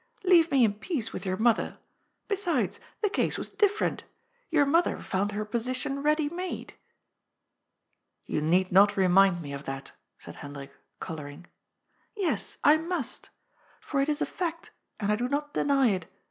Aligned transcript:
Leave 0.23 0.49
me 0.49 0.65
in 0.65 0.73
peace 0.73 1.13
with 1.13 1.27
your 1.27 1.37
mother. 1.37 1.77
Besides, 2.27 2.79
the 3.03 3.09
case 3.11 3.37
was 3.37 3.51
different. 3.51 4.03
Your 4.49 4.65
mother 4.65 4.99
found 4.99 5.33
her 5.33 5.45
position 5.45 6.01
ready 6.01 6.27
made."" 6.27 6.73
You 8.25 8.41
need 8.41 8.71
not 8.71 8.97
remind 8.97 9.43
me 9.43 9.53
of 9.53 9.65
that," 9.65 9.91
said 10.17 10.37
Hendrik, 10.37 10.71
col 10.99 11.17
ouring." 11.17 11.45
Yes, 12.17 12.57
I 12.63 12.77
must. 12.77 13.29
For 13.79 14.01
it 14.01 14.09
is 14.09 14.23
a 14.23 14.25
fact, 14.25 14.71
and 14.99 15.11
I 15.11 15.15
do 15.15 15.29
not 15.29 15.53
deny 15.53 15.89
it. 15.89 16.07